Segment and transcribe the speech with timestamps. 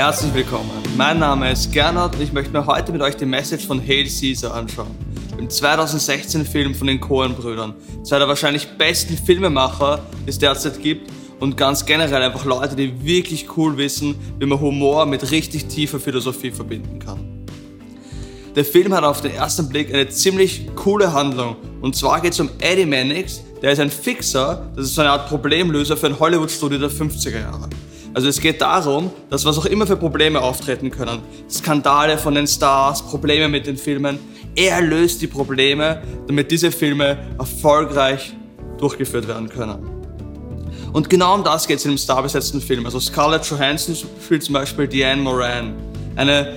[0.00, 0.70] Herzlich willkommen.
[0.96, 4.08] Mein Name ist Gernot und ich möchte mir heute mit euch die Message von Hail
[4.08, 4.96] Caesar anschauen.
[5.36, 7.74] Im 2016 Film von den Coen-Brüdern.
[8.02, 13.04] Zwei der wahrscheinlich besten Filmemacher, die es derzeit gibt und ganz generell einfach Leute, die
[13.04, 17.46] wirklich cool wissen, wie man Humor mit richtig tiefer Philosophie verbinden kann.
[18.56, 21.56] Der Film hat auf den ersten Blick eine ziemlich coole Handlung.
[21.82, 25.10] Und zwar geht es um Eddie Mannix, der ist ein Fixer, das ist so eine
[25.10, 27.68] Art Problemlöser für ein Hollywood-Studio der 50er Jahre.
[28.12, 32.46] Also es geht darum, dass was auch immer für Probleme auftreten können, Skandale von den
[32.46, 34.18] Stars, Probleme mit den Filmen,
[34.56, 38.32] er löst die Probleme, damit diese Filme erfolgreich
[38.78, 39.78] durchgeführt werden können.
[40.92, 42.84] Und genau um das geht es in dem starbesetzten Film.
[42.84, 45.74] Also Scarlett Johansson spielt zum Beispiel Diane Moran,
[46.16, 46.56] eine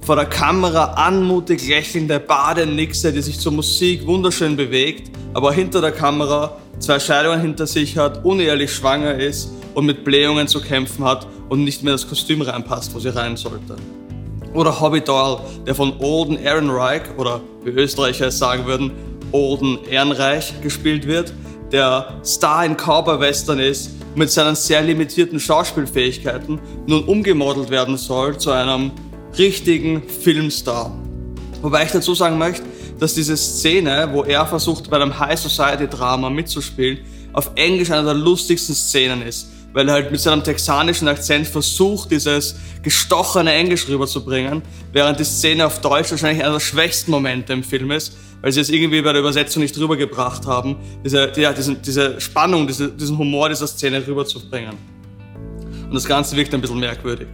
[0.00, 5.92] vor der Kamera anmutig lächelnde Badenixe, die sich zur Musik wunderschön bewegt, aber hinter der
[5.92, 11.26] Kamera zwei Scheidungen hinter sich hat, unehrlich schwanger ist und mit Blähungen zu kämpfen hat
[11.48, 13.76] und nicht mehr das Kostüm reinpasst, wo sie rein sollte.
[14.54, 18.90] Oder Hobby Doyle, der von Olden Ehrenreich, oder wie Österreicher es sagen würden,
[19.32, 21.32] Olden Ehrenreich gespielt wird,
[21.70, 28.50] der Star in Cowboy-Western ist mit seinen sehr limitierten Schauspielfähigkeiten nun umgemodelt werden soll zu
[28.50, 28.90] einem
[29.38, 30.90] richtigen Filmstar.
[31.62, 32.64] Wobei ich dazu sagen möchte,
[32.98, 36.98] dass diese Szene, wo er versucht, bei einem High Society Drama mitzuspielen,
[37.32, 42.10] auf Englisch eine der lustigsten Szenen ist weil er halt mit seinem texanischen Akzent versucht,
[42.10, 44.62] dieses gestochene Englisch rüberzubringen,
[44.92, 48.60] während die Szene auf Deutsch wahrscheinlich einer der schwächsten Momente im Film ist, weil sie
[48.60, 53.18] es irgendwie bei der Übersetzung nicht rübergebracht haben, diese, ja, diesen, diese Spannung, diese, diesen
[53.18, 54.74] Humor dieser Szene rüberzubringen.
[55.84, 57.28] Und das Ganze wirkt ein bisschen merkwürdig.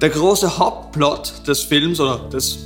[0.00, 2.58] Der große Hauptplot des Films oder des,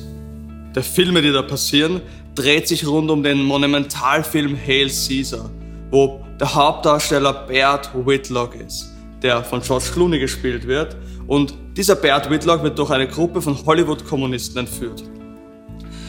[0.74, 2.00] der Filme, die da passieren,
[2.34, 5.50] dreht sich rund um den Monumentalfilm Hail Caesar,
[5.90, 8.90] wo der Hauptdarsteller Bert Whitlock ist,
[9.22, 10.96] der von George Clooney gespielt wird.
[11.26, 15.04] Und dieser Bert Whitlock wird durch eine Gruppe von Hollywood-Kommunisten entführt.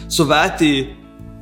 [0.08, 0.88] Soweit die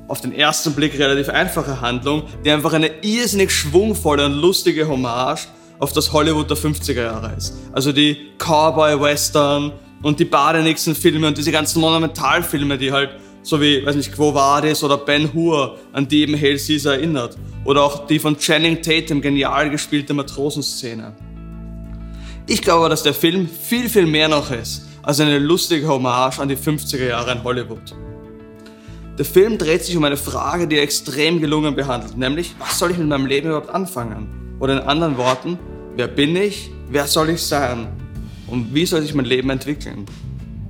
[0.08, 5.48] auf den ersten Blick relativ einfache Handlung, die einfach eine irrsinnig schwungvolle und lustige Hommage
[5.78, 7.54] auf das Hollywood der 50er Jahre ist.
[7.72, 13.12] Also die Cowboy-Western und die Badenixen-Filme und diese ganzen Monumentalfilme, die halt
[13.42, 17.38] so wie, weiß nicht, Quo Vadis oder Ben Hur, an die eben Hail Caesar erinnert.
[17.66, 21.16] Oder auch die von Channing Tatum genial gespielte Matrosenszene.
[22.48, 26.50] Ich glaube, dass der Film viel, viel mehr noch ist als eine lustige Hommage an
[26.50, 27.96] die 50er Jahre in Hollywood.
[29.18, 32.92] Der Film dreht sich um eine Frage, die er extrem gelungen behandelt, nämlich, was soll
[32.92, 34.56] ich mit meinem Leben überhaupt anfangen?
[34.60, 35.60] Oder in anderen Worten,
[35.96, 37.88] wer bin ich, wer soll ich sein
[38.48, 40.06] und wie soll sich mein Leben entwickeln?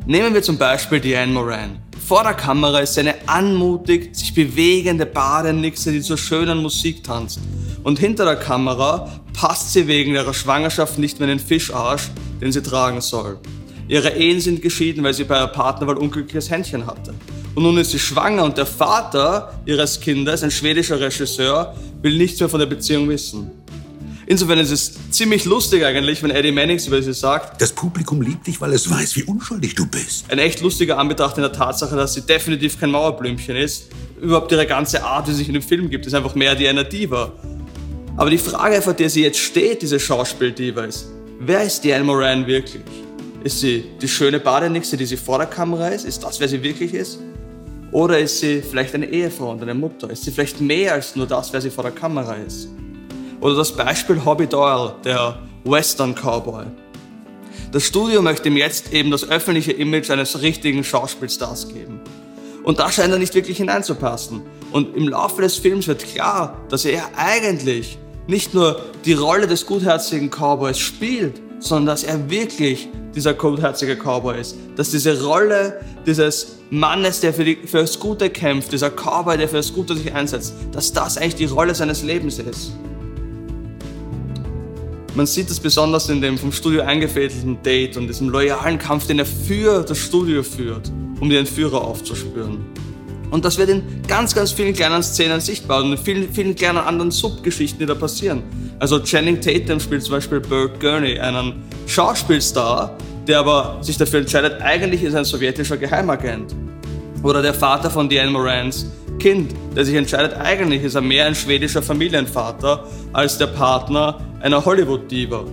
[0.06, 1.80] Nehmen wir zum Beispiel Diane Moran.
[2.10, 7.40] Vor der Kamera ist eine anmutig sich bewegende Badenixe, die zur schönen Musik tanzt.
[7.84, 12.10] Und hinter der Kamera passt sie wegen ihrer Schwangerschaft nicht mehr in den Fischarsch,
[12.42, 13.38] den sie tragen soll.
[13.88, 17.14] Ihre Ehen sind geschieden, weil sie bei ihrer Partnerwahl unglückliches Händchen hatte.
[17.54, 22.40] Und nun ist sie schwanger und der Vater ihres Kindes, ein schwedischer Regisseur, will nichts
[22.40, 23.52] mehr von der Beziehung wissen.
[24.32, 27.60] Insofern ist es ziemlich lustig eigentlich, wenn Eddie Mannix über sie sagt.
[27.60, 30.26] Das Publikum liebt dich, weil es weiß, wie unschuldig du bist.
[30.30, 33.88] Ein echt lustiger Anbetracht in der Tatsache, dass sie definitiv kein Mauerblümchen ist.
[34.22, 36.68] Überhaupt ihre ganze Art, wie sie sich in dem Film gibt, ist einfach mehr die
[36.68, 37.32] einer Diva.
[38.18, 41.08] Aber die Frage, vor der sie jetzt steht, diese Schauspieldiva, ist,
[41.40, 42.84] wer ist Diane Moran wirklich?
[43.44, 46.06] Ist sie die schöne Badenixe, die sie vor der Kamera ist?
[46.06, 47.18] Ist das, wer sie wirklich ist?
[47.92, 50.08] Oder ist sie vielleicht eine Ehefrau und eine Mutter?
[50.12, 52.68] Ist sie vielleicht mehr als nur das, wer sie vor der Kamera ist?
[53.42, 56.66] Oder das Beispiel Hobby Doyle, der Western Cowboy.
[57.72, 62.02] Das Studio möchte ihm jetzt eben das öffentliche Image eines richtigen Schauspielstars geben.
[62.64, 64.42] Und da scheint er nicht wirklich hineinzupassen.
[64.72, 69.66] Und im Laufe des Films wird klar, dass er eigentlich nicht nur die Rolle des
[69.66, 74.56] gutherzigen Cowboys spielt, sondern dass er wirklich dieser gutherzige Cowboy ist.
[74.76, 79.50] Dass diese Rolle dieses Mannes, der für, die, für das Gute kämpft, dieser Cowboy, der
[79.50, 82.72] für das Gute sich einsetzt, dass das eigentlich die Rolle seines Lebens ist.
[85.16, 89.20] Man sieht es besonders in dem vom Studio eingefädelten Date und diesem loyalen Kampf, den
[89.20, 92.60] er für das Studio führt, um die Entführer aufzuspüren.
[93.32, 96.80] Und das wird in ganz, ganz vielen kleinen Szenen sichtbar und in vielen, vielen kleinen
[96.80, 98.44] anderen Subgeschichten, die da passieren.
[98.80, 102.96] Also Channing Tatum spielt zum Beispiel Burt Gurney, einen Schauspielstar,
[103.28, 106.56] der aber sich dafür entscheidet, eigentlich ist er ein sowjetischer Geheimagent.
[107.22, 108.88] Oder der Vater von Diane Morans
[109.20, 114.64] Kind, der sich entscheidet, eigentlich ist er mehr ein schwedischer Familienvater als der Partner einer
[114.64, 115.44] Hollywood-Diva.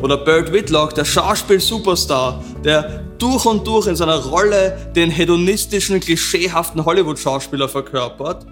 [0.00, 6.84] Oder Burt Whitlock, der Schauspiel-Superstar, der durch und durch in seiner Rolle den hedonistischen, klischeehaften
[6.84, 8.46] Hollywood-Schauspieler verkörpert,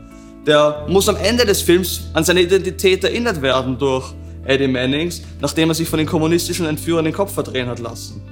[0.47, 4.13] der muss am Ende des Films an seine Identität erinnert werden durch
[4.45, 8.23] Eddie Mannings, nachdem er sich von den kommunistischen Entführern den Kopf verdrehen hat lassen.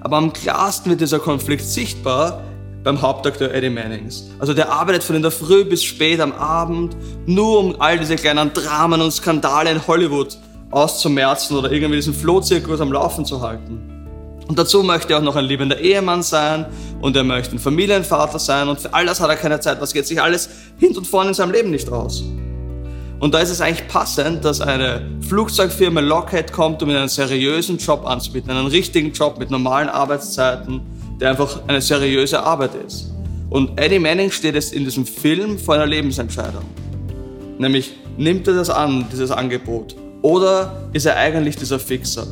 [0.00, 2.42] Aber am klarsten wird dieser Konflikt sichtbar
[2.84, 4.30] beim Hauptakteur Eddie Mannings.
[4.38, 6.94] Also der arbeitet von in der Früh bis spät am Abend,
[7.26, 10.36] nur um all diese kleinen Dramen und Skandale in Hollywood
[10.70, 13.90] auszumerzen oder irgendwie diesen Flohzirkus am Laufen zu halten.
[14.46, 16.66] Und dazu möchte er auch noch ein liebender Ehemann sein
[17.00, 19.80] und er möchte ein Familienvater sein und für all das hat er keine Zeit.
[19.80, 22.22] Das geht sich alles hinten und vorne in seinem Leben nicht raus.
[23.20, 27.78] Und da ist es eigentlich passend, dass eine Flugzeugfirma Lockheed kommt, um ihm einen seriösen
[27.78, 30.82] Job anzubieten, einen richtigen Job mit normalen Arbeitszeiten,
[31.20, 33.12] der einfach eine seriöse Arbeit ist.
[33.50, 36.64] Und Eddie Manning steht jetzt in diesem Film vor einer Lebensentscheidung.
[37.58, 39.94] Nämlich, nimmt er das an, dieses Angebot?
[40.22, 42.26] Oder ist er eigentlich dieser Fixer?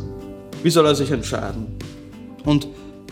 [0.62, 1.66] Wie soll er sich entscheiden?
[2.44, 2.66] Und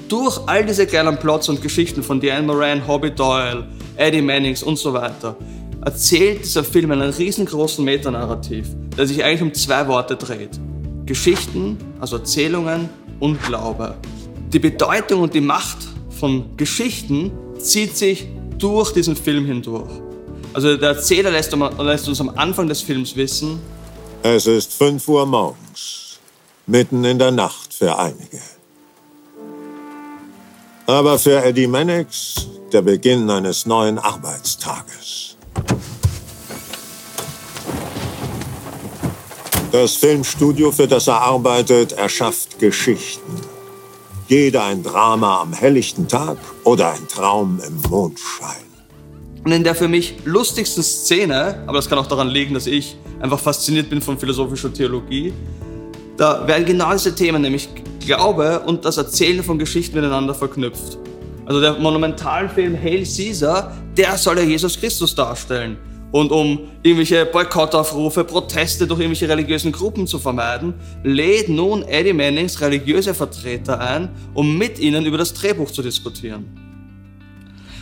[0.09, 4.77] durch all diese kleinen Plots und Geschichten von Diane Moran, Hobby Doyle, Eddie Mannings und
[4.77, 5.37] so weiter,
[5.85, 10.59] erzählt dieser Film einen riesengroßen Metanarrativ, der sich eigentlich um zwei Worte dreht.
[11.07, 12.89] Geschichten, also Erzählungen
[13.21, 13.95] und Glaube.
[14.53, 15.79] Die Bedeutung und die Macht
[16.19, 18.27] von Geschichten zieht sich
[18.59, 19.91] durch diesen Film hindurch.
[20.53, 23.61] Also der Erzähler lässt, lässt uns am Anfang des Films wissen,
[24.23, 26.19] es ist 5 Uhr morgens,
[26.67, 28.41] mitten in der Nacht für einige.
[30.87, 35.37] Aber für Eddie Mannix der Beginn eines neuen Arbeitstages.
[39.73, 43.50] Das Filmstudio, für das er arbeitet, erschafft Geschichten.
[44.31, 48.63] Jeder ein Drama am helllichten Tag oder ein Traum im Mondschein.
[49.45, 52.97] Und in der für mich lustigsten Szene, aber das kann auch daran liegen, dass ich
[53.19, 55.33] einfach fasziniert bin von philosophischer Theologie,
[56.17, 57.71] da werden genau diese Themen, nämlich
[58.07, 60.97] Glaube und das Erzählen von Geschichten miteinander verknüpft.
[61.47, 65.77] Also der Monumentalfilm Hail Caesar, der soll ja Jesus Christus darstellen.
[66.13, 70.75] Und um irgendwelche Boykottaufrufe, Proteste durch irgendwelche religiösen Gruppen zu vermeiden,
[71.05, 76.47] lädt nun Eddie Mannings religiöse Vertreter ein, um mit ihnen über das Drehbuch zu diskutieren.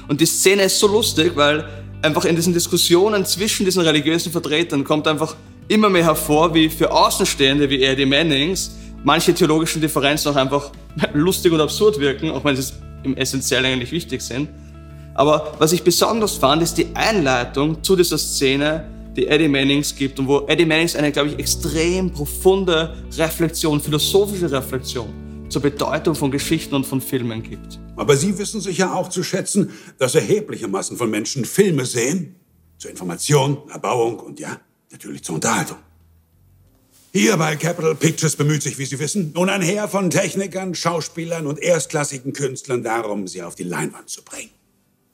[0.08, 1.66] Und die Szene ist so lustig, weil
[2.02, 5.36] einfach in diesen Diskussionen zwischen diesen religiösen Vertretern kommt einfach
[5.68, 8.72] immer mehr hervor, wie für Außenstehende wie Eddie Mannings
[9.04, 10.70] manche theologischen Differenzen auch einfach
[11.12, 12.72] lustig und absurd wirken, auch wenn sie
[13.04, 14.48] im Essentiellen eigentlich wichtig sind.
[15.18, 20.20] Aber was ich besonders fand, ist die Einleitung zu dieser Szene, die Eddie Mannings gibt
[20.20, 25.12] und wo Eddie Mannings eine, glaube ich, extrem profunde Reflexion, philosophische Reflexion
[25.48, 27.80] zur Bedeutung von Geschichten und von Filmen gibt.
[27.96, 32.36] Aber Sie wissen sicher auch zu schätzen, dass erhebliche Massen von Menschen Filme sehen.
[32.76, 34.60] Zur Information, Erbauung und ja,
[34.92, 35.78] natürlich zur Unterhaltung.
[37.12, 41.48] Hier bei Capital Pictures bemüht sich, wie Sie wissen, nun ein Heer von Technikern, Schauspielern
[41.48, 44.50] und erstklassigen Künstlern darum, sie auf die Leinwand zu bringen.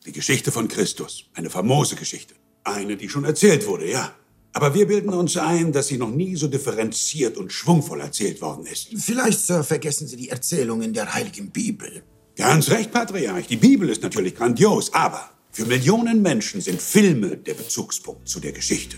[0.07, 1.25] Die Geschichte von Christus.
[1.33, 2.35] Eine famose Geschichte.
[2.63, 4.15] Eine, die schon erzählt wurde, ja.
[4.53, 8.67] Aber wir bilden uns ein, dass sie noch nie so differenziert und schwungvoll erzählt worden
[8.67, 8.89] ist.
[8.97, 12.03] Vielleicht, Sir, vergessen Sie die Erzählungen der Heiligen Bibel.
[12.37, 13.47] Ganz recht, Patriarch.
[13.47, 18.53] Die Bibel ist natürlich grandios, aber für Millionen Menschen sind Filme der Bezugspunkt zu der
[18.53, 18.97] Geschichte.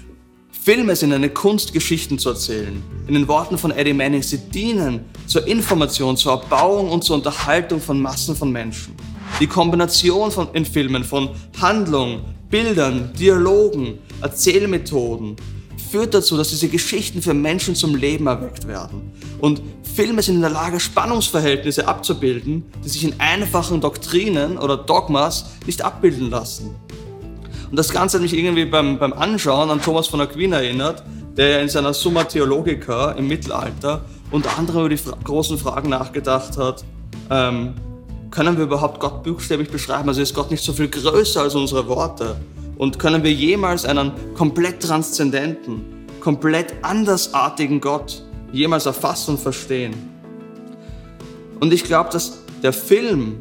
[0.65, 2.83] Filme sind eine Kunst, Geschichten zu erzählen.
[3.07, 7.81] In den Worten von Eddie Manning, sie dienen zur Information, zur Erbauung und zur Unterhaltung
[7.81, 8.97] von Massen von Menschen.
[9.39, 11.29] Die Kombination von, in Filmen von
[11.61, 15.37] Handlung, Bildern, Dialogen, Erzählmethoden
[15.91, 19.13] führt dazu, dass diese Geschichten für Menschen zum Leben erweckt werden.
[19.41, 19.61] Und
[19.95, 25.83] Filme sind in der Lage, Spannungsverhältnisse abzubilden, die sich in einfachen Doktrinen oder Dogmas nicht
[25.83, 26.75] abbilden lassen.
[27.71, 31.03] Und das Ganze hat mich irgendwie beim, beim Anschauen an Thomas von Aquin erinnert,
[31.37, 36.57] der in seiner Summa Theologica im Mittelalter unter anderem über die fra großen Fragen nachgedacht
[36.57, 36.85] hat,
[37.31, 37.75] ähm,
[38.37, 40.11] können wir überhaupt Gott buchstäblich beschreiben?
[40.11, 42.37] Also ist Gott nicht so viel größer als unsere Worte?
[42.77, 49.95] Und können wir jemals einen komplett transzendenten, komplett andersartigen Gott jemals erfassen und verstehen?
[51.61, 53.41] Und ich glaube, dass der Film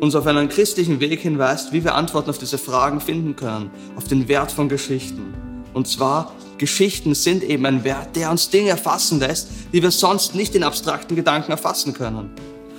[0.00, 4.08] uns auf einen christlichen Weg hinweist, wie wir Antworten auf diese Fragen finden können, auf
[4.08, 5.32] den Wert von Geschichten.
[5.74, 10.34] Und zwar, Geschichten sind eben ein Wert, der uns Dinge erfassen lässt, die wir sonst
[10.34, 12.30] nicht in abstrakten Gedanken erfassen können.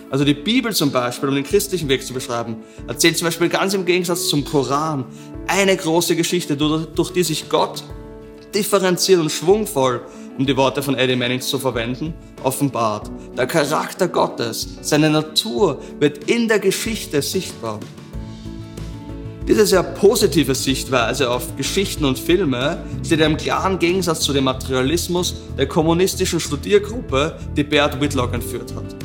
[0.09, 3.73] Also die Bibel zum Beispiel, um den christlichen Weg zu beschreiben, erzählt zum Beispiel ganz
[3.73, 5.05] im Gegensatz zum Koran
[5.47, 7.83] eine große Geschichte, durch die sich Gott
[8.53, 10.01] differenziert und schwungvoll
[10.39, 12.13] um die Worte von Eddie Manning zu verwenden,
[12.43, 13.11] offenbart.
[13.37, 17.81] Der Charakter Gottes, seine Natur wird in der Geschichte sichtbar.
[19.45, 25.35] Diese sehr positive Sichtweise auf Geschichten und Filme steht im klaren Gegensatz zu dem Materialismus
[25.57, 28.98] der kommunistischen Studiergruppe, die Bert Whitlock entführt hat.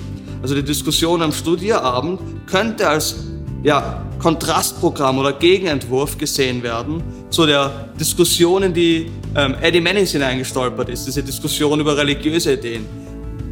[0.44, 3.16] Also die Diskussion am Studierabend könnte als
[3.62, 10.90] ja, Kontrastprogramm oder Gegenentwurf gesehen werden zu der Diskussion, in die ähm, Eddie Mannings hineingestolpert
[10.90, 12.84] ist, diese Diskussion über religiöse Ideen.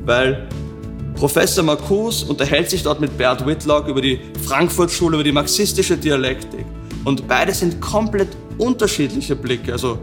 [0.05, 0.47] Weil
[1.15, 6.67] Professor Marcuse unterhält sich dort mit Bert Whitlock über die Frankfurt-Schule, über die marxistische Dialektik.
[7.05, 9.99] Und beide sind komplett unterschiedliche Blicke, also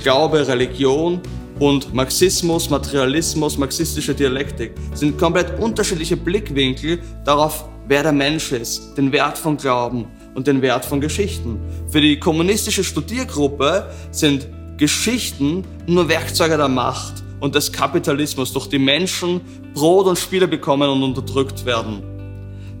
[0.00, 1.20] Glaube, Religion
[1.58, 9.12] und Marxismus, Materialismus, marxistische Dialektik sind komplett unterschiedliche Blickwinkel darauf, wer der Mensch ist, den
[9.12, 11.60] Wert von Glauben und den Wert von Geschichten.
[11.88, 18.78] Für die kommunistische Studiergruppe sind Geschichten nur Werkzeuge der Macht und des Kapitalismus, durch die
[18.78, 19.40] Menschen
[19.74, 22.13] Brot und Spiele bekommen und unterdrückt werden.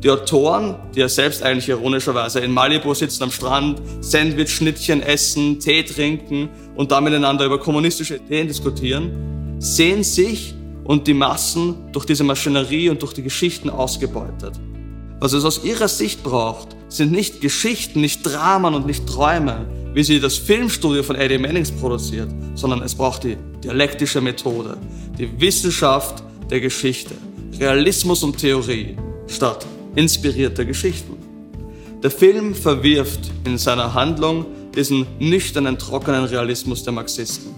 [0.04, 5.82] Die Autoren, die ja selbst eigentlich ironischerweise in Malibu sitzen am Strand, Sandwich-Schnittchen essen, Tee
[5.82, 12.22] trinken und da miteinander über kommunistische Ideen diskutieren, sehen sich und die Massen durch diese
[12.22, 14.60] Maschinerie und durch die Geschichten ausgebeutet.
[15.20, 20.02] Was es aus ihrer Sicht braucht, sind nicht Geschichten, nicht Dramen und nicht Träume, wie
[20.02, 24.76] sie das Filmstudio von Eddie Mannings produziert, sondern es braucht die dialektische Methode,
[25.18, 27.14] die Wissenschaft der Geschichte,
[27.58, 29.64] Realismus und Theorie statt
[29.94, 31.14] inspirierter Geschichten.
[32.02, 37.54] Der Film verwirft in seiner Handlung diesen nüchternen, trockenen Realismus der Marxisten.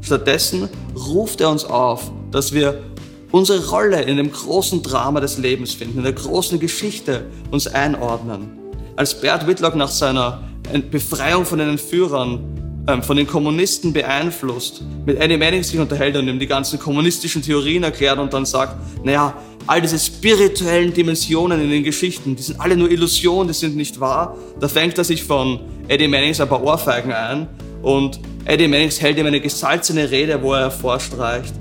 [0.00, 2.82] Stattdessen ruft er uns auf, dass wir
[3.30, 8.50] unsere Rolle in dem großen Drama des Lebens finden, in der großen Geschichte uns einordnen.
[8.96, 10.42] Als Bert Whitlock nach seiner
[10.90, 12.40] Befreiung von den Entführern,
[12.88, 17.42] ähm, von den Kommunisten beeinflusst, mit Eddie Manning sich unterhält und ihm die ganzen kommunistischen
[17.42, 19.34] Theorien erklärt und dann sagt, naja,
[19.66, 24.00] all diese spirituellen Dimensionen in den Geschichten, die sind alle nur Illusionen, die sind nicht
[24.00, 24.38] wahr.
[24.58, 27.46] Da fängt er sich von Eddie Mannings ein paar Ohrfeigen ein
[27.82, 31.54] und Eddie Mannings hält ihm eine gesalzene Rede, wo er vorstreicht,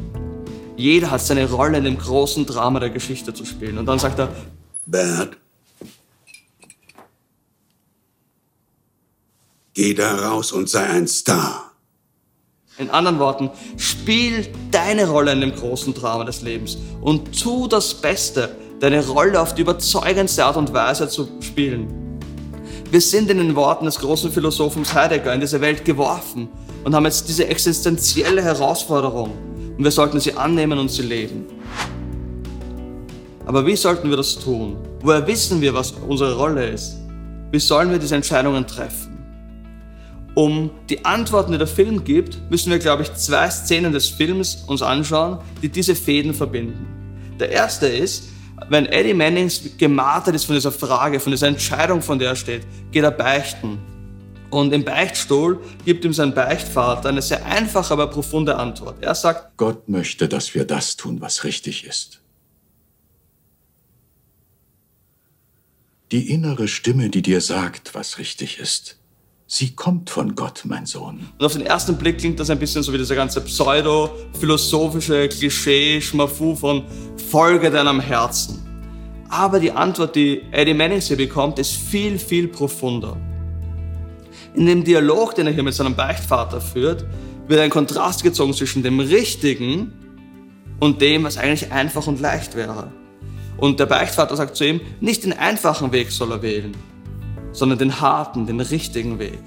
[0.78, 3.78] jeder hat seine Rolle in dem großen Drama der Geschichte zu spielen.
[3.78, 4.30] Und dann sagt er,
[4.86, 5.38] Bert,
[9.78, 11.72] geh da raus und sei ein Star.
[12.80, 17.94] In anderen Worten, spiel deine Rolle in dem großen Drama des Lebens und tu das
[17.94, 22.20] Beste, deine Rolle auf die überzeugendste Art und Weise zu spielen.
[22.90, 26.50] Wir sind in den Worten des großen Philosophen Heidegger in diese Welt geworfen
[26.84, 29.32] und haben jetzt diese existenzielle Herausforderung
[29.78, 31.46] und wir sollten sie annehmen und sie leben.
[33.46, 34.76] Aber wie sollten wir das tun?
[35.02, 36.96] Woher wissen wir, was unsere Rolle ist?
[37.52, 39.07] Wie sollen wir diese Entscheidungen treffen?
[40.38, 44.66] Um die Antworten, die der Film gibt, müssen wir, glaube ich, zwei Szenen des Films
[44.68, 46.86] uns anschauen, die diese Fäden verbinden.
[47.40, 48.30] Der erste ist,
[48.70, 52.68] wenn Eddie Mannings gemartert ist von dieser Frage, von dieser Entscheidung, von der er steht,
[52.92, 53.80] geht er beichten.
[54.52, 59.02] Und im Beichtstuhl gibt ihm sein Beichtvater eine sehr einfache, aber profunde Antwort.
[59.02, 62.22] Er sagt, Gott möchte, dass wir das tun, was richtig ist.
[66.12, 69.00] Die innere Stimme, die dir sagt, was richtig ist,
[69.48, 71.28] sie kommt von Gott, mein Sohn.
[71.40, 76.02] Und auf den ersten Blick klingt das ein bisschen so wie dieser ganze pseudo-philosophische Klischee,
[76.02, 76.84] Schmafu von
[77.32, 78.64] Folge deinem Herzen.
[79.30, 83.18] Aber die Antwort, die Eddie Mannings hier bekommt, ist viel, viel profunder.
[84.54, 87.06] In dem Dialog, den er hier mit seinem Beichtvater führt,
[87.48, 89.94] wird ein Kontrast gezogen zwischen dem Richtigen
[90.80, 92.92] und dem, was eigentlich einfach und leicht wäre.
[93.58, 96.76] Und der Beichtvater sagt zu ihm, nicht den einfachen Weg soll er wählen,
[97.58, 99.40] sondern den harten, den richtigen Weg.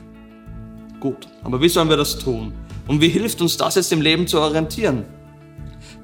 [0.98, 2.52] Gut, aber wie sollen wir das tun?
[2.86, 5.04] Und wie hilft uns das jetzt im Leben zu orientieren?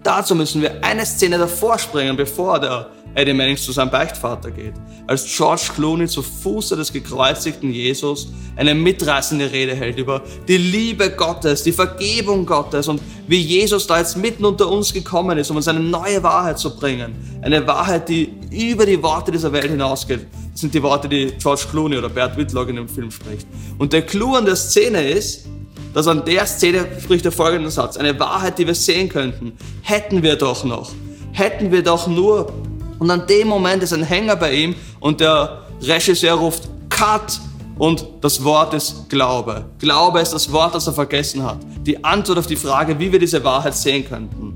[0.02, 4.74] Dazu müssen wir eine Szene davor springen, bevor der Eddie Mannings zu seinem Beichtvater geht.
[5.06, 11.10] Als George Clooney zu Fuße des gekreuzigten Jesus eine mitreißende Rede hält über die Liebe
[11.10, 15.56] Gottes, die Vergebung Gottes und wie Jesus da jetzt mitten unter uns gekommen ist, um
[15.56, 17.40] uns eine neue Wahrheit zu bringen.
[17.42, 20.26] Eine Wahrheit, die über die Worte dieser Welt hinausgeht.
[20.56, 23.46] Sind die Worte, die George Clooney oder Bert Whitlock in dem Film spricht.
[23.78, 25.46] Und der Clou an der Szene ist,
[25.94, 27.96] dass an der Szene spricht der folgende Satz.
[27.96, 29.52] Eine Wahrheit, die wir sehen könnten.
[29.82, 30.90] Hätten wir doch noch.
[31.32, 32.52] Hätten wir doch nur
[32.98, 37.40] und an dem Moment ist ein Hänger bei ihm und der Regisseur ruft Cut
[37.78, 39.66] und das Wort ist Glaube.
[39.78, 41.58] Glaube ist das Wort, das er vergessen hat.
[41.84, 44.54] Die Antwort auf die Frage, wie wir diese Wahrheit sehen könnten.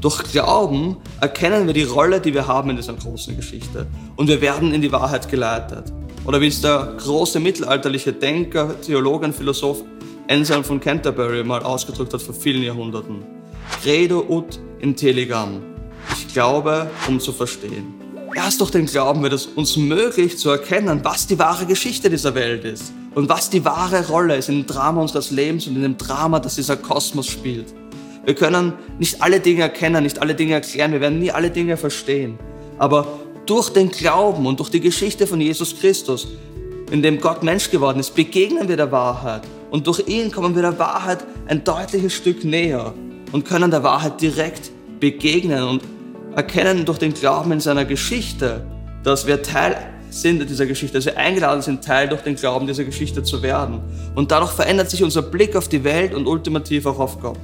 [0.00, 4.40] Durch Glauben erkennen wir die Rolle, die wir haben in dieser großen Geschichte und wir
[4.40, 5.92] werden in die Wahrheit geleitet.
[6.24, 9.82] Oder wie es der große mittelalterliche Denker, Theologe und Philosoph
[10.30, 13.24] Anselm von Canterbury mal ausgedrückt hat vor vielen Jahrhunderten.
[13.82, 15.60] Credo ut intelligam.
[16.14, 17.94] Ich glaube, um zu verstehen.
[18.34, 22.34] Erst durch den Glauben wird es uns möglich zu erkennen, was die wahre Geschichte dieser
[22.34, 25.82] Welt ist und was die wahre Rolle ist in dem Drama unseres Lebens und in
[25.82, 27.74] dem Drama, das dieser Kosmos spielt.
[28.24, 31.76] Wir können nicht alle Dinge erkennen, nicht alle Dinge erklären, wir werden nie alle Dinge
[31.76, 32.38] verstehen.
[32.78, 33.06] Aber
[33.46, 36.28] durch den Glauben und durch die Geschichte von Jesus Christus,
[36.90, 39.42] in dem Gott Mensch geworden ist, begegnen wir der Wahrheit.
[39.70, 42.92] Und durch ihn kommen wir der Wahrheit ein deutliches Stück näher
[43.32, 45.82] und können der Wahrheit direkt begegnen und
[46.34, 48.66] erkennen durch den Glauben in seiner Geschichte,
[49.02, 49.76] dass wir Teil
[50.10, 53.80] sind dieser Geschichte, dass wir eingeladen sind, Teil durch den Glauben dieser Geschichte zu werden.
[54.14, 57.38] Und dadurch verändert sich unser Blick auf die Welt und ultimativ auch auf Gott.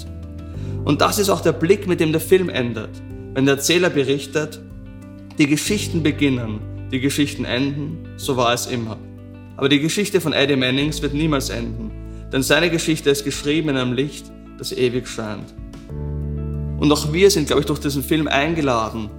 [0.87, 2.91] Und das ist auch der Blick, mit dem der Film endet.
[3.35, 4.61] Wenn der Erzähler berichtet,
[5.37, 6.61] die Geschichten beginnen,
[6.93, 8.97] die Geschichten enden, so war es immer.
[9.57, 11.91] Aber die Geschichte von Eddie Mannings wird niemals enden,
[12.33, 15.53] denn seine Geschichte ist geschrieben in einem Licht, das ewig scheint.
[16.79, 19.11] Und auch wir sind, glaube ich, durch diesen Film eingeladen,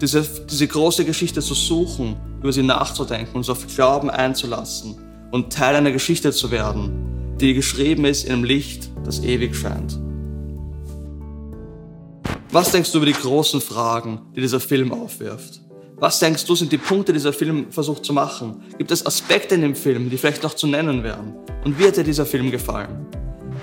[0.00, 4.96] diese, diese große Geschichte zu suchen, über sie nachzudenken, uns auf Glauben einzulassen
[5.30, 9.96] und Teil einer Geschichte zu werden, die geschrieben ist in einem Licht, das ewig scheint.
[12.54, 15.60] Was denkst du über die großen Fragen, die dieser Film aufwirft?
[15.96, 18.62] Was denkst du, sind die Punkte, die dieser Film versucht zu machen?
[18.78, 21.34] Gibt es Aspekte in dem Film, die vielleicht noch zu nennen wären?
[21.64, 23.08] Und wie hat dir dieser Film gefallen?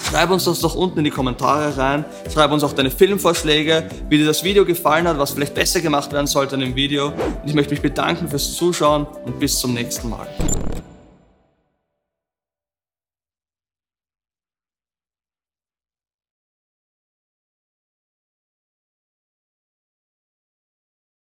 [0.10, 2.04] Schreib uns das doch unten in die Kommentare rein.
[2.34, 6.12] Schreib uns auch deine Filmvorschläge, wie dir das Video gefallen hat, was vielleicht besser gemacht
[6.12, 7.14] werden sollte in dem Video.
[7.14, 10.28] Und ich möchte mich bedanken fürs Zuschauen und bis zum nächsten Mal.